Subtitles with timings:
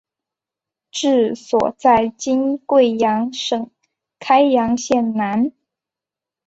[0.89, 3.69] 治所在今贵州省
[4.17, 5.51] 开阳县南。